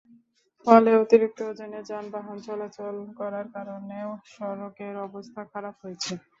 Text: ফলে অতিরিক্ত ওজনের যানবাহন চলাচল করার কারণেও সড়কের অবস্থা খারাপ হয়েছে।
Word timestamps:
ফলে 0.67 0.91
অতিরিক্ত 1.01 1.39
ওজনের 1.49 1.83
যানবাহন 1.89 2.37
চলাচল 2.47 2.95
করার 3.19 3.47
কারণেও 3.55 4.09
সড়কের 4.31 4.95
অবস্থা 5.07 5.41
খারাপ 5.51 5.75
হয়েছে। 5.83 6.13